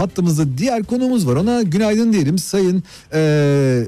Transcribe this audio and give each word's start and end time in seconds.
Hattımızda 0.00 0.58
diğer 0.58 0.82
konuğumuz 0.84 1.28
var. 1.28 1.36
Ona 1.36 1.62
günaydın 1.62 2.12
diyelim. 2.12 2.38
Sayın 2.38 2.82
e, 3.14 3.82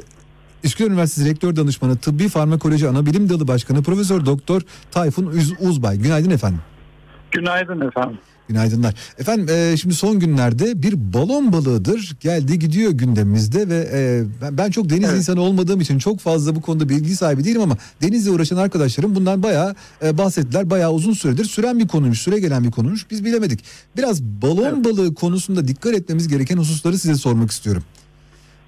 Üsküdar 0.64 0.90
Üniversitesi 0.90 1.30
Rektör 1.30 1.56
Danışmanı 1.56 1.96
Tıbbi 1.96 2.28
Farmakoloji 2.28 2.88
Anabilim 2.88 3.28
Dalı 3.28 3.48
Başkanı 3.48 3.82
Profesör 3.82 4.26
Doktor 4.26 4.62
Tayfun 4.90 5.26
Üz- 5.26 5.68
Uzbay. 5.68 5.98
Günaydın 5.98 6.30
efendim. 6.30 6.60
Günaydın 7.30 7.80
efendim. 7.80 8.18
Günaydınlar. 8.48 8.94
Efendim 9.18 9.48
e, 9.48 9.76
şimdi 9.76 9.94
son 9.94 10.20
günlerde 10.20 10.82
bir 10.82 11.12
balon 11.12 11.52
balığıdır 11.52 12.16
geldi 12.20 12.58
gidiyor 12.58 12.90
gündemimizde 12.90 13.68
ve 13.68 13.88
e, 13.92 14.24
ben, 14.42 14.58
ben 14.58 14.70
çok 14.70 14.90
deniz 14.90 15.04
Evet. 15.04 15.18
insanı 15.18 15.40
olmadığım 15.40 15.80
için 15.80 15.98
çok 15.98 16.20
fazla 16.20 16.56
bu 16.56 16.60
konuda 16.60 16.88
bilgi 16.88 17.16
sahibi 17.16 17.44
değilim 17.44 17.60
ama 17.60 17.76
denizle 18.02 18.30
uğraşan 18.30 18.56
arkadaşlarım 18.56 19.14
bundan 19.14 19.42
bayağı 19.42 19.74
e, 20.04 20.18
bahsettiler. 20.18 20.70
Bayağı 20.70 20.92
uzun 20.92 21.12
süredir 21.12 21.44
süren 21.44 21.78
bir 21.78 21.88
konuymuş, 21.88 22.20
süre 22.20 22.38
gelen 22.38 22.64
bir 22.64 22.70
konuymuş. 22.70 23.10
Biz 23.10 23.24
bilemedik. 23.24 23.64
Biraz 23.96 24.22
balon 24.22 24.84
balığı 24.84 25.14
konusunda 25.14 25.68
dikkat 25.68 25.94
etmemiz 25.94 26.28
gereken 26.28 26.56
hususları 26.56 26.98
size 26.98 27.14
sormak 27.14 27.50
istiyorum. 27.50 27.82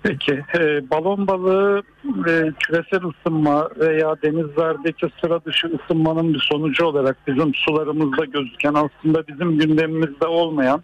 Peki 0.03 0.43
e, 0.59 0.91
balon 0.91 1.27
balığı 1.27 1.83
e, 2.05 2.53
küresel 2.59 3.01
ısınma 3.05 3.69
veya 3.81 4.17
denizlerdeki 4.23 5.09
sıra 5.21 5.45
dışı 5.45 5.69
ısınmanın 5.69 6.35
bir 6.35 6.49
sonucu 6.51 6.87
olarak 6.87 7.17
bizim 7.27 7.55
sularımızda 7.55 8.25
gözüken 8.25 8.75
aslında 8.75 9.27
bizim 9.27 9.59
gündemimizde 9.59 10.27
olmayan 10.27 10.83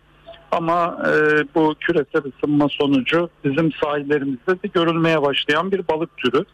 ama 0.52 0.98
e, 1.06 1.10
bu 1.54 1.74
küresel 1.80 2.22
ısınma 2.24 2.68
sonucu 2.68 3.28
bizim 3.44 3.72
sahillerimizde 3.72 4.62
de 4.62 4.68
görülmeye 4.74 5.22
başlayan 5.22 5.72
bir 5.72 5.88
balık 5.88 6.16
türü. 6.16 6.44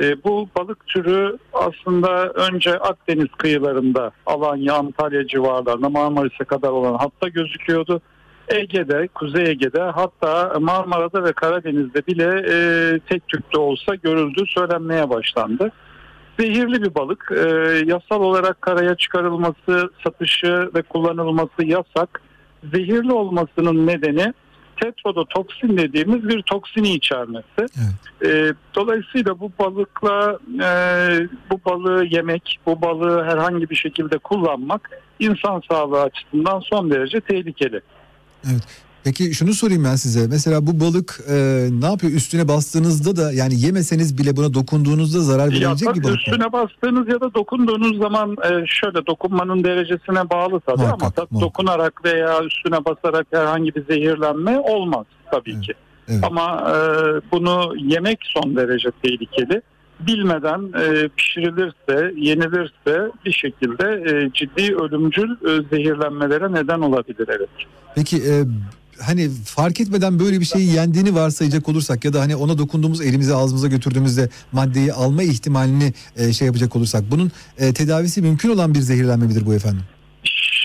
E, 0.00 0.24
bu 0.24 0.48
balık 0.58 0.86
türü 0.86 1.38
aslında 1.52 2.28
önce 2.28 2.78
Akdeniz 2.78 3.28
kıyılarında 3.38 4.10
Alanya, 4.26 4.74
Antalya 4.74 5.26
civarlarında 5.26 5.88
Marmaris'e 5.88 6.44
kadar 6.44 6.68
olan 6.68 6.94
hatta 6.94 7.28
gözüküyordu. 7.28 8.00
Ege'de, 8.50 9.08
Kuzey 9.14 9.50
Ege'de 9.50 9.82
hatta 9.82 10.52
Marmara'da 10.60 11.24
ve 11.24 11.32
Karadeniz'de 11.32 12.06
bile 12.06 12.44
e, 12.48 12.98
tek 13.08 13.28
tükte 13.28 13.58
olsa 13.58 13.94
görüldüğü 13.94 14.46
söylenmeye 14.46 15.10
başlandı. 15.10 15.72
Zehirli 16.40 16.82
bir 16.82 16.94
balık. 16.94 17.32
E, 17.36 17.42
yasal 17.86 18.22
olarak 18.22 18.62
karaya 18.62 18.94
çıkarılması, 18.94 19.90
satışı 20.04 20.70
ve 20.74 20.82
kullanılması 20.82 21.64
yasak. 21.64 22.22
Zehirli 22.74 23.12
olmasının 23.12 23.86
nedeni 23.86 24.32
tetrodotoksin 24.82 25.76
dediğimiz 25.76 26.28
bir 26.28 26.42
toksini 26.42 26.92
içermesi. 26.92 27.66
E, 28.24 28.52
dolayısıyla 28.74 29.40
bu 29.40 29.52
balıkla 29.58 30.38
e, 30.64 30.70
bu 31.50 31.60
balığı 31.64 32.04
yemek, 32.04 32.60
bu 32.66 32.82
balığı 32.82 33.24
herhangi 33.24 33.70
bir 33.70 33.76
şekilde 33.76 34.18
kullanmak 34.18 34.90
insan 35.18 35.62
sağlığı 35.70 36.02
açısından 36.02 36.60
son 36.60 36.90
derece 36.90 37.20
tehlikeli. 37.20 37.80
Peki 39.04 39.34
şunu 39.34 39.54
sorayım 39.54 39.84
ben 39.84 39.96
size. 39.96 40.26
Mesela 40.26 40.66
bu 40.66 40.80
balık 40.80 41.20
e, 41.30 41.34
ne 41.72 41.86
yapıyor? 41.86 42.12
Üstüne 42.12 42.48
bastığınızda 42.48 43.16
da 43.16 43.32
yani 43.32 43.60
yemeseniz 43.60 44.18
bile 44.18 44.36
buna 44.36 44.54
dokunduğunuzda 44.54 45.20
zarar 45.20 45.52
Ya 45.52 45.70
balık 45.70 46.04
mı? 46.04 46.10
üstüne 46.10 46.52
bastığınız 46.52 47.08
ya 47.08 47.20
da 47.20 47.34
dokunduğunuz 47.34 47.98
zaman 47.98 48.30
e, 48.44 48.66
şöyle 48.66 49.06
dokunmanın 49.06 49.64
derecesine 49.64 50.30
bağlı 50.30 50.60
tabii 50.60 50.78
Muhakkak, 50.80 51.02
ama 51.02 51.10
tabii 51.10 51.26
muhakkak. 51.30 51.40
dokunarak 51.48 52.04
veya 52.04 52.44
üstüne 52.44 52.84
basarak 52.84 53.26
herhangi 53.30 53.74
bir 53.74 53.84
zehirlenme 53.86 54.58
olmaz 54.58 55.06
tabii 55.30 55.52
Evet, 55.54 55.62
ki. 55.62 55.72
evet. 56.08 56.24
Ama 56.24 56.70
e, 56.70 56.76
bunu 57.32 57.74
yemek 57.76 58.18
son 58.22 58.56
derece 58.56 58.88
tehlikeli. 59.02 59.62
Bilmeden 60.00 60.60
e, 60.82 61.08
pişirilirse, 61.08 62.14
yenilirse 62.16 63.10
bir 63.24 63.32
şekilde 63.32 63.84
e, 64.10 64.30
ciddi 64.34 64.74
ölümcül 64.76 65.30
e, 65.30 65.62
zehirlenmelere 65.70 66.52
neden 66.52 66.80
olabilir 66.80 67.28
evet. 67.28 67.48
Peki 67.98 68.16
e, 68.16 68.44
hani 68.98 69.30
fark 69.44 69.80
etmeden 69.80 70.18
böyle 70.18 70.40
bir 70.40 70.44
şeyi 70.44 70.72
yendiğini 70.72 71.14
varsayacak 71.14 71.68
olursak 71.68 72.04
ya 72.04 72.12
da 72.12 72.20
hani 72.20 72.36
ona 72.36 72.58
dokunduğumuz 72.58 73.00
elimize 73.00 73.34
ağzımıza 73.34 73.68
götürdüğümüzde 73.68 74.28
maddeyi 74.52 74.92
alma 74.92 75.22
ihtimalini 75.22 75.92
e, 76.16 76.32
şey 76.32 76.46
yapacak 76.46 76.76
olursak 76.76 77.10
bunun 77.10 77.32
e, 77.58 77.72
tedavisi 77.72 78.22
mümkün 78.22 78.48
olan 78.48 78.74
bir 78.74 78.80
zehirlenme 78.80 79.26
midir 79.26 79.46
bu 79.46 79.54
efendim? 79.54 79.82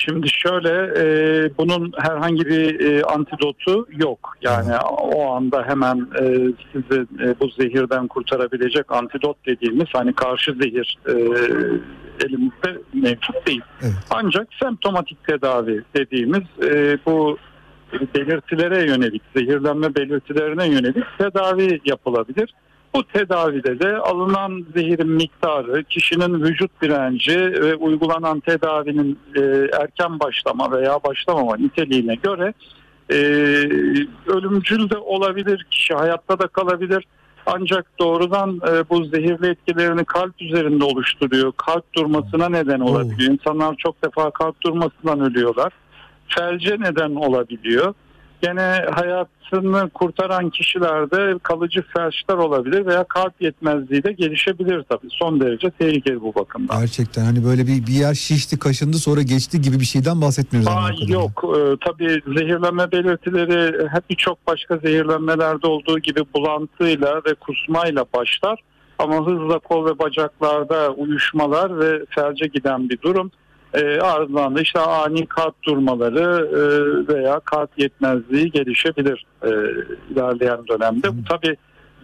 Şimdi 0.06 0.30
şöyle 0.30 0.70
e, 0.98 1.06
bunun 1.58 1.92
herhangi 1.98 2.46
bir 2.46 2.80
e, 2.80 3.04
antidotu 3.04 3.88
yok. 3.92 4.38
Yani 4.42 4.78
o 4.92 5.32
anda 5.32 5.64
hemen 5.68 6.08
e, 6.22 6.24
sizi 6.72 7.02
e, 7.24 7.40
bu 7.40 7.50
zehirden 7.50 8.08
kurtarabilecek 8.08 8.92
antidot 8.92 9.38
dediğimiz 9.46 9.88
hani 9.94 10.14
karşı 10.14 10.52
zehir 10.52 10.98
e, 11.08 11.14
elimizde 12.26 12.82
mevcut 12.94 13.48
değil. 13.48 13.62
Evet. 13.82 13.94
Ancak 14.10 14.48
semptomatik 14.62 15.24
tedavi 15.28 15.84
dediğimiz 15.96 16.44
e, 16.64 16.98
bu 17.06 17.38
belirtilere 18.16 18.86
yönelik, 18.86 19.22
zehirlenme 19.36 19.96
belirtilerine 19.96 20.68
yönelik 20.68 21.06
tedavi 21.18 21.82
yapılabilir. 21.86 22.54
Bu 22.96 23.04
tedavide 23.04 23.80
de 23.80 23.98
alınan 23.98 24.66
zehirin 24.76 25.10
miktarı, 25.10 25.84
kişinin 25.84 26.44
vücut 26.44 26.82
direnci 26.82 27.40
ve 27.40 27.76
uygulanan 27.76 28.40
tedavinin 28.40 29.20
e, 29.36 29.42
erken 29.82 30.20
başlama 30.20 30.72
veya 30.72 31.00
başlamama 31.04 31.58
niteliğine 31.58 32.16
göre 32.16 32.54
e, 33.10 33.16
ölümcül 34.28 34.90
de 34.90 34.98
olabilir, 34.98 35.66
kişi 35.72 35.94
hayatta 35.94 36.40
da 36.40 36.48
kalabilir. 36.48 37.08
Ancak 37.46 38.00
doğrudan 38.00 38.62
e, 38.70 38.90
bu 38.90 39.06
zehirli 39.06 39.48
etkilerini 39.48 40.06
kalp 40.06 40.42
üzerinde 40.42 40.84
oluşturuyor. 40.84 41.52
Kalp 41.58 41.94
durmasına 41.94 42.50
neden 42.50 42.80
olabiliyor. 42.80 43.32
İnsanlar 43.32 43.76
çok 43.78 44.04
defa 44.04 44.32
kalp 44.32 44.62
durmasından 44.62 45.20
ölüyorlar. 45.20 45.74
Felce 46.28 46.78
neden 46.80 47.16
olabiliyor. 47.16 47.94
Gene 48.44 48.86
hayatını 48.92 49.90
kurtaran 49.90 50.50
kişilerde 50.50 51.40
kalıcı 51.44 51.84
felçler 51.94 52.36
olabilir 52.36 52.86
veya 52.86 53.04
kalp 53.04 53.42
yetmezliği 53.42 54.04
de 54.04 54.12
gelişebilir 54.12 54.84
tabii. 54.90 55.08
Son 55.10 55.40
derece 55.40 55.70
tehlikeli 55.70 56.22
bu 56.22 56.36
bakımdan. 56.36 56.80
Gerçekten 56.80 57.26
hani 57.26 57.46
böyle 57.46 57.68
bir, 57.68 57.88
bir 57.88 57.94
yer 57.94 58.14
şişti 58.14 58.60
kaşındı 58.60 58.98
sonra 58.98 59.22
geçti 59.22 59.62
gibi 59.62 59.80
bir 59.80 59.86
şeyden 59.86 60.22
bahsetmiyoruz. 60.22 60.72
Aa, 60.72 60.90
yok 61.08 61.44
Ee, 61.58 61.78
tabii 61.82 62.22
zehirlenme 62.28 62.92
belirtileri 62.92 63.88
hep 63.90 64.10
birçok 64.10 64.48
başka 64.48 64.78
zehirlenmelerde 64.78 65.68
olduğu 65.68 66.00
gibi 66.00 66.20
bulantıyla 66.36 67.22
ve 67.26 67.34
kusmayla 67.34 68.06
başlar. 68.16 68.60
Ama 69.00 69.26
hızla 69.28 69.60
kol 69.60 69.86
ve 69.86 70.00
bacaklarda 70.00 70.90
uyuşmalar 70.92 71.80
ve 71.80 72.06
felce 72.10 72.48
giden 72.48 72.90
bir 72.90 73.02
durum. 73.02 73.32
Ee, 73.74 74.00
ardından 74.00 74.56
da 74.56 74.62
işte 74.62 74.80
ani 74.80 75.26
kalp 75.26 75.64
durmaları 75.64 76.50
e, 76.50 76.62
veya 77.14 77.40
kalp 77.40 77.70
yetmezliği 77.78 78.52
gelişebilir 78.52 79.26
e, 79.44 79.50
ilerleyen 80.12 80.68
dönemde. 80.68 81.18
Bu 81.18 81.24
tabii 81.30 81.56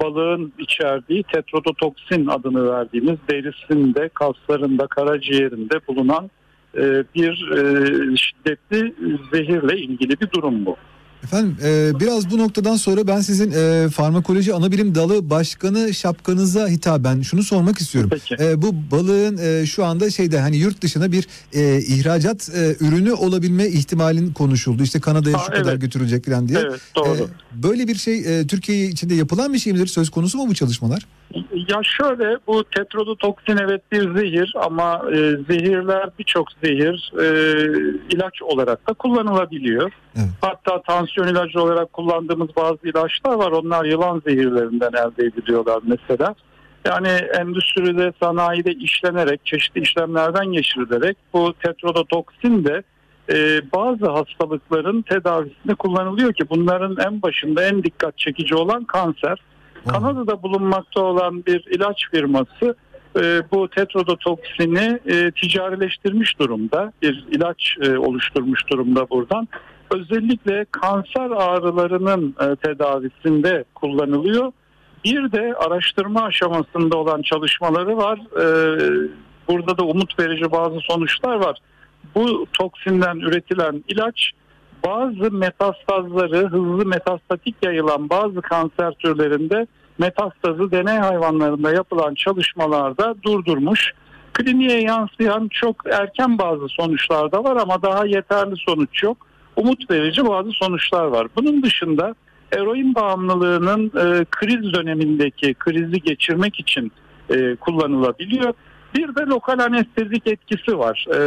balığın 0.02 0.54
içerdiği 0.60 1.24
tetrodotoksin 1.24 2.28
adını 2.28 2.72
verdiğimiz 2.72 3.18
derisinde, 3.32 4.10
kaslarında, 4.14 4.88
karaciğerinde 4.88 5.80
bulunan 5.88 6.30
e, 6.78 7.04
bir 7.16 7.52
e, 7.52 8.16
şiddetli 8.16 8.96
zehirle 9.34 9.78
ilgili 9.78 10.22
bir 10.22 10.32
durum 10.32 10.66
bu. 10.66 10.76
Efendim 11.24 11.58
e, 11.64 12.00
biraz 12.00 12.32
bu 12.32 12.38
noktadan 12.38 12.76
sonra 12.76 13.08
ben 13.08 13.22
sizin 13.22 13.52
e, 13.52 13.90
farmakoloji 13.90 14.54
anabilim 14.54 14.96
dalı 14.96 15.30
başkanı 15.30 15.94
şapkanıza 15.94 16.68
hitaben 16.68 17.22
şunu 17.22 17.44
sormak 17.44 17.78
istiyorum. 17.78 18.10
Peki. 18.14 18.44
E, 18.44 18.62
bu 18.62 18.76
balığın 18.92 19.38
e, 19.38 19.66
şu 19.66 19.86
anda 19.86 20.10
şeyde 20.10 20.40
hani 20.40 20.58
yurt 20.58 20.82
dışına 20.82 21.12
bir 21.12 21.28
e, 21.54 21.78
ihracat 21.78 22.50
e, 22.50 22.86
ürünü 22.86 23.14
olabilme 23.14 23.68
ihtimalin 23.68 24.34
konuşuldu. 24.34 24.84
İşte 24.84 25.00
Kanada'ya 25.00 25.38
şu 25.38 25.52
kadar 25.52 25.72
evet. 25.72 25.82
götürülecek 25.82 26.26
falan 26.26 26.48
diye. 26.48 26.60
Evet 26.60 26.82
doğru. 26.96 27.18
E, 27.18 27.64
böyle 27.64 27.88
bir 27.88 27.96
şey 27.96 28.40
e, 28.40 28.48
Türkiye 28.48 28.86
içinde 28.86 29.16
yapılan 29.16 29.54
bir 29.54 29.60
şey 29.60 29.74
midir? 29.74 29.88
Söz 29.88 30.10
konusu 30.10 30.38
mu 30.38 30.48
bu 30.48 30.54
çalışmalar? 30.54 31.06
Ya 31.54 31.82
şöyle 31.84 32.38
bu 32.48 32.64
tetrodotoksin 32.64 33.58
evet 33.58 33.82
bir 33.92 34.16
zehir 34.16 34.54
ama 34.66 35.02
e, 35.12 35.18
zehirler 35.50 36.10
birçok 36.20 36.48
zehir 36.64 37.14
e, 37.20 37.26
ilaç 38.10 38.42
olarak 38.42 38.90
da 38.90 38.94
kullanılabiliyor. 38.94 39.92
Evet. 40.16 40.30
Hatta 40.42 40.82
tansiyon 40.82 41.09
ilacı 41.18 41.62
olarak 41.62 41.94
kullandığımız 41.94 42.56
bazı 42.56 42.78
ilaçlar 42.84 43.34
var. 43.34 43.52
Onlar 43.52 43.86
yılan 43.86 44.22
zehirlerinden 44.28 44.92
elde 44.94 45.26
ediliyorlar 45.26 45.80
mesela. 45.84 46.36
Yani 46.86 47.08
endüstride, 47.40 48.14
sanayide 48.20 48.72
işlenerek, 48.72 49.46
çeşitli 49.46 49.82
işlemlerden 49.82 50.46
geçirilerek 50.46 51.18
bu 51.34 51.54
tetrodotoksin 51.54 52.66
de 52.66 52.84
e, 53.30 53.62
bazı 53.74 54.06
hastalıkların 54.06 55.02
tedavisinde 55.02 55.76
kullanılıyor 55.76 56.34
ki 56.34 56.50
bunların 56.50 56.98
en 57.08 57.22
başında 57.22 57.64
en 57.64 57.84
dikkat 57.84 58.18
çekici 58.18 58.56
olan 58.56 58.84
kanser. 58.84 59.42
Kanada'da 59.88 60.44
bulunmakta 60.44 61.02
olan 61.02 61.46
bir 61.46 61.66
ilaç 61.72 62.10
firması 62.12 62.76
e, 63.16 63.42
bu 63.52 63.68
tetrodotoksini 63.68 65.00
e, 65.06 65.32
ticarileştirmiş 65.32 66.40
durumda. 66.40 66.94
Bir 67.02 67.26
ilaç 67.32 67.78
e, 67.82 67.98
oluşturmuş 67.98 68.70
durumda 68.72 69.10
buradan. 69.10 69.48
Özellikle 69.92 70.66
kanser 70.72 71.32
ağrılarının 71.32 72.36
e, 72.42 72.56
tedavisinde 72.56 73.64
kullanılıyor. 73.76 74.52
Bir 75.06 75.32
de 75.32 75.54
araştırma 75.56 76.24
aşamasında 76.24 76.98
olan 76.98 77.22
çalışmaları 77.22 77.98
var. 77.98 78.20
E, 78.20 78.46
burada 79.48 79.78
da 79.78 79.84
umut 79.84 80.20
verici 80.20 80.52
bazı 80.52 80.80
sonuçlar 80.80 81.36
var. 81.36 81.58
Bu 82.16 82.46
toksinden 82.54 83.18
üretilen 83.20 83.84
ilaç 83.88 84.32
bazı 84.86 85.32
metastazları 85.32 86.48
hızlı 86.48 86.86
metastatik 86.86 87.56
yayılan 87.64 88.10
bazı 88.10 88.42
kanser 88.42 88.92
türlerinde 88.92 89.68
metastazı 89.98 90.72
deney 90.72 90.98
hayvanlarında 90.98 91.72
yapılan 91.72 92.16
çalışmalarda 92.16 93.16
durdurmuş. 93.24 93.94
Kliniğe 94.34 94.82
yansıyan 94.82 95.48
çok 95.48 95.76
erken 95.94 96.38
bazı 96.38 96.68
sonuçlar 96.68 97.32
da 97.32 97.44
var 97.44 97.56
ama 97.56 97.82
daha 97.82 98.06
yeterli 98.06 98.56
sonuç 98.58 99.04
yok. 99.04 99.29
Umut 99.60 99.92
verici 99.92 100.26
bazı 100.26 100.52
sonuçlar 100.52 101.06
var. 101.06 101.28
Bunun 101.36 101.64
dışında 101.64 102.16
eroin 102.52 102.96
bağımlılığının 102.96 103.86
e, 103.86 104.26
kriz 104.32 104.74
dönemindeki 104.74 105.54
krizi 105.54 106.02
geçirmek 106.02 106.60
için 106.60 106.92
e, 107.30 107.56
kullanılabiliyor. 107.56 108.54
Bir 108.96 109.16
de 109.16 109.22
lokal 109.22 109.60
anestezik 109.60 110.28
etkisi 110.28 110.80
var. 110.80 111.06
E, 111.14 111.20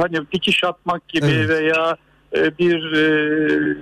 hani 0.00 0.16
dikiş 0.32 0.64
atmak 0.64 1.08
gibi 1.08 1.26
Evet. 1.26 1.48
veya 1.48 1.96
e, 2.36 2.58
bir 2.58 2.92
e, 2.92 3.76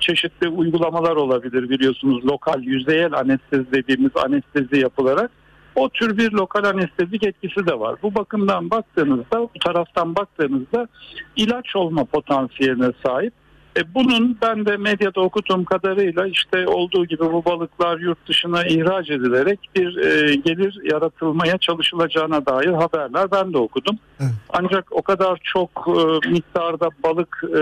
çeşitli 0.00 0.48
uygulamalar 0.48 1.16
olabilir 1.16 1.70
biliyorsunuz. 1.70 2.24
Lokal 2.24 2.62
yüzeyel 2.62 3.12
anestezi 3.12 3.72
dediğimiz 3.72 4.10
anestezi 4.24 4.80
yapılarak 4.80 5.30
o 5.76 5.88
tür 5.88 6.18
bir 6.18 6.32
lokal 6.32 6.64
anestezik 6.64 7.26
etkisi 7.26 7.66
de 7.66 7.80
var. 7.80 7.96
Bu 8.02 8.14
bakımdan 8.14 8.70
baktığınızda, 8.70 9.40
bu 9.42 9.58
taraftan 9.64 10.16
baktığınızda 10.16 10.88
ilaç 11.36 11.76
olma 11.76 12.04
potansiyeline 12.04 12.92
sahip. 13.06 13.32
E 13.76 13.94
bunun 13.94 14.38
ben 14.42 14.66
de 14.66 14.76
medyada 14.76 15.20
okuduğum 15.20 15.64
kadarıyla 15.64 16.26
işte 16.26 16.66
olduğu 16.68 17.06
gibi 17.06 17.20
bu 17.20 17.44
balıklar 17.44 17.98
yurt 17.98 18.28
dışına 18.28 18.64
ihraç 18.64 19.10
edilerek 19.10 19.60
bir 19.76 19.96
e, 19.96 20.34
gelir 20.34 20.80
yaratılmaya 20.92 21.58
çalışılacağına 21.58 22.46
dair 22.46 22.72
haberler 22.72 23.30
ben 23.30 23.52
de 23.52 23.58
okudum. 23.58 23.98
Evet. 24.20 24.30
Ancak 24.48 24.86
o 24.90 25.02
kadar 25.02 25.40
çok 25.44 25.70
e, 25.88 26.30
miktarda 26.30 26.88
balık 27.04 27.44
e, 27.44 27.58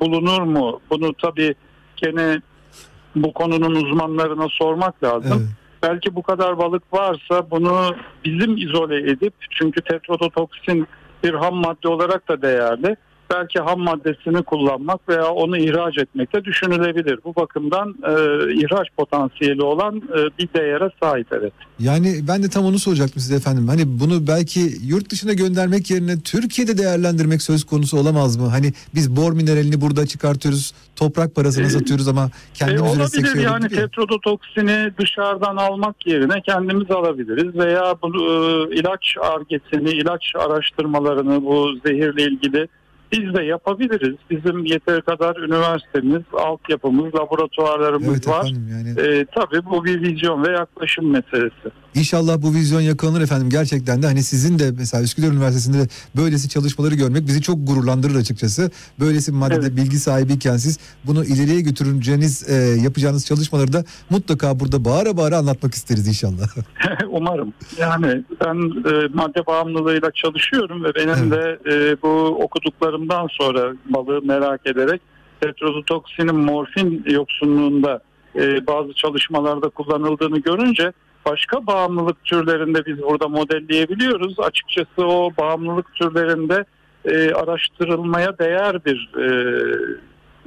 bulunur 0.00 0.42
mu? 0.42 0.80
Bunu 0.90 1.12
tabii 1.14 1.54
gene 1.96 2.40
bu 3.16 3.32
konunun 3.32 3.74
uzmanlarına 3.74 4.46
sormak 4.50 5.04
lazım. 5.04 5.38
Evet. 5.40 5.65
Belki 5.82 6.14
bu 6.14 6.22
kadar 6.22 6.58
balık 6.58 6.82
varsa 6.92 7.50
bunu 7.50 7.96
bizim 8.24 8.56
izole 8.56 9.10
edip 9.10 9.34
çünkü 9.50 9.80
tetrodotoksin 9.80 10.86
bir 11.24 11.34
ham 11.34 11.54
madde 11.54 11.88
olarak 11.88 12.28
da 12.28 12.42
değerli. 12.42 12.96
Belki 13.30 13.58
ham 13.58 13.80
maddesini 13.80 14.42
kullanmak 14.42 15.08
veya 15.08 15.26
onu 15.26 15.58
ihraç 15.58 15.98
etmek 15.98 16.34
de 16.34 16.44
düşünülebilir. 16.44 17.18
Bu 17.24 17.36
bakımdan 17.36 17.88
e, 17.88 18.12
ihraç 18.54 18.88
potansiyeli 18.96 19.62
olan 19.62 19.96
e, 19.96 20.38
bir 20.38 20.48
değere 20.54 20.90
sahip 21.02 21.26
evet. 21.32 21.52
Yani 21.78 22.20
ben 22.28 22.42
de 22.42 22.48
tam 22.48 22.64
onu 22.64 22.78
soracaktım 22.78 23.20
size 23.22 23.34
efendim. 23.34 23.68
Hani 23.68 23.82
bunu 24.00 24.26
belki 24.26 24.60
yurt 24.86 25.10
dışına 25.10 25.32
göndermek 25.32 25.90
yerine 25.90 26.20
Türkiye'de 26.20 26.78
değerlendirmek 26.78 27.42
söz 27.42 27.64
konusu 27.64 27.98
olamaz 27.98 28.36
mı? 28.36 28.46
Hani 28.46 28.72
biz 28.94 29.16
bor 29.16 29.32
mineralini 29.32 29.80
burada 29.80 30.06
çıkartıyoruz, 30.06 30.74
toprak 30.96 31.34
parasına 31.34 31.66
Ee, 31.66 31.70
satıyoruz 31.70 32.08
ama 32.08 32.24
E, 32.24 32.54
kendimiz 32.54 32.96
üretsek 32.96 33.24
olabilir 33.24 33.34
şey 33.34 33.42
yani 33.42 33.68
tetrodotoksini 33.68 34.90
dışarıdan 34.98 35.56
almak 35.56 36.06
yerine 36.06 36.40
kendimiz 36.40 36.90
alabiliriz 36.90 37.54
veya 37.54 37.94
bu 38.02 38.08
e, 38.08 38.74
ilaç 38.80 39.16
argesini, 39.20 39.90
ilaç 39.90 40.32
araştırmalarını 40.34 41.44
bu 41.44 41.72
zehirle 41.86 42.22
ilgili 42.22 42.68
biz 43.12 43.34
de 43.34 43.42
yapabiliriz. 43.42 44.16
Bizim 44.30 44.64
yeteri 44.64 45.02
kadar 45.02 45.36
üniversitemiz, 45.36 46.22
altyapımız, 46.32 47.14
laboratuvarlarımız 47.14 48.08
Evet 48.08 48.28
var. 48.28 48.40
efendim 48.40 48.68
yani. 48.70 49.08
E, 49.08 49.26
tabii 49.34 49.66
bu 49.70 49.84
bir 49.84 50.02
vizyon 50.02 50.44
ve 50.44 50.52
yaklaşım 50.52 51.10
meselesi. 51.10 51.70
İnşallah 51.94 52.42
bu 52.42 52.54
vizyon 52.54 52.80
yakalanır 52.80 53.20
efendim. 53.20 53.50
Gerçekten 53.50 54.02
de 54.02 54.06
hani 54.06 54.22
sizin 54.22 54.58
de 54.58 54.70
mesela 54.78 55.02
Üsküdar 55.02 55.28
Üniversitesi'nde 55.28 55.78
de 55.78 55.88
böylesi 56.16 56.48
çalışmaları 56.48 56.94
görmek 56.94 57.26
bizi 57.26 57.42
çok 57.42 57.66
gururlandırır 57.66 58.14
açıkçası. 58.16 58.70
Böylesi 59.00 59.32
bir 59.32 59.36
maddede 59.36 59.66
Evet. 59.66 59.76
bilgi 59.76 59.98
sahibiyken 59.98 60.56
siz 60.56 60.78
bunu 61.04 61.24
ileriye 61.24 61.60
götüreceğiniz, 61.60 62.50
e, 62.50 62.54
yapacağınız 62.82 63.26
çalışmaları 63.26 63.72
da 63.72 63.84
mutlaka 64.10 64.60
burada 64.60 64.84
bağıra 64.84 65.16
bağıra 65.16 65.36
anlatmak 65.36 65.74
isteriz 65.74 66.08
inşallah. 66.08 66.48
Umarım. 67.10 67.52
Yani 67.78 68.24
ben 68.44 68.54
e, 68.90 69.08
madde 69.14 69.46
bağımlılığıyla 69.46 70.10
çalışıyorum 70.10 70.84
ve 70.84 70.94
benim 70.94 71.30
de 71.30 71.58
e, 71.70 71.96
bu 72.02 72.38
okuduklarımdan 72.96 73.28
sonra 73.30 73.74
balığı 73.84 74.22
merak 74.22 74.66
ederek 74.66 75.00
tetrodotoksinin 75.40 76.36
morfin 76.36 77.04
yoksunluğunda 77.06 78.00
e, 78.36 78.66
bazı 78.66 78.92
çalışmalarda 78.92 79.68
kullanıldığını 79.68 80.38
görünce 80.38 80.92
başka 81.26 81.66
bağımlılık 81.66 82.24
türlerinde 82.24 82.86
biz 82.86 83.02
burada 83.02 83.28
modelleyebiliyoruz. 83.28 84.40
Açıkçası 84.40 85.06
o 85.06 85.30
bağımlılık 85.38 85.94
türlerinde 85.94 86.64
e, 87.04 87.32
araştırılmaya 87.32 88.38
değer 88.38 88.84
bir 88.84 89.10
e, 89.20 89.28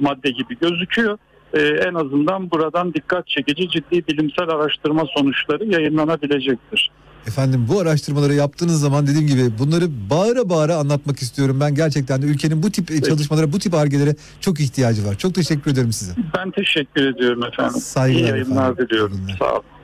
madde 0.00 0.30
gibi 0.30 0.58
gözüküyor. 0.58 1.18
E, 1.54 1.60
en 1.60 1.94
azından 1.94 2.50
buradan 2.50 2.94
dikkat 2.94 3.28
çekici 3.28 3.68
ciddi 3.68 4.06
bilimsel 4.06 4.48
araştırma 4.48 5.04
sonuçları 5.16 5.64
yayınlanabilecektir. 5.64 6.90
Efendim 7.26 7.66
bu 7.68 7.80
araştırmaları 7.80 8.34
yaptığınız 8.34 8.80
zaman 8.80 9.06
dediğim 9.06 9.26
gibi 9.26 9.58
bunları 9.58 10.10
bağıra 10.10 10.48
bağıra 10.48 10.76
anlatmak 10.76 11.22
istiyorum. 11.22 11.60
Ben 11.60 11.74
gerçekten 11.74 12.22
de 12.22 12.26
ülkenin 12.26 12.62
bu 12.62 12.70
tip 12.70 13.04
çalışmalara, 13.04 13.52
bu 13.52 13.58
tip 13.58 13.74
argelere 13.74 14.14
çok 14.40 14.60
ihtiyacı 14.60 15.06
var. 15.06 15.14
Çok 15.18 15.34
teşekkür 15.34 15.70
ederim 15.70 15.92
size. 15.92 16.12
Ben 16.36 16.50
teşekkür 16.50 17.14
ediyorum 17.14 17.44
efendim. 17.44 17.80
Saygılar 17.80 18.20
İyi 18.24 18.28
yayınlar 18.30 18.70
efendim. 18.72 18.86
diliyorum. 18.88 19.20
Sağ 19.38 19.52
olun. 19.52 19.62